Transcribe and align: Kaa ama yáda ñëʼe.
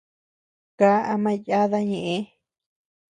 Kaa 0.79 0.99
ama 1.13 1.31
yáda 1.49 1.79
ñëʼe. 1.89 2.15